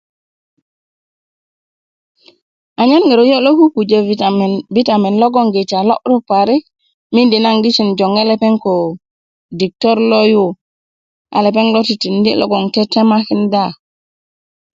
anyen 2.81 3.03
ŋiro 3.07 3.23
lio 3.27 3.39
lo 3.47 3.51
pupujö 3.59 3.97
bitam 4.09 4.35
bitamen 4.75 5.15
logogiti 5.21 5.73
a 5.81 5.87
lo'but 5.89 6.23
parik 6.29 6.63
mindi 7.13 7.37
naŋ 7.41 7.55
di 7.63 7.69
ti 7.75 7.81
nan 7.83 7.95
jöŋe 7.97 8.23
ko 8.63 8.73
diktor 9.59 9.97
lo 10.11 10.19
yu 10.33 10.45
a 11.35 11.37
lepeŋ 11.45 11.67
lo 11.75 11.79
tutindi 11.87 12.31
logon 12.39 12.63
tetemakinda 12.73 13.65